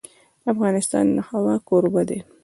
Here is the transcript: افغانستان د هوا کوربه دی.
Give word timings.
افغانستان 0.51 1.05
د 1.15 1.17
هوا 1.29 1.55
کوربه 1.67 2.01
دی. 2.09 2.19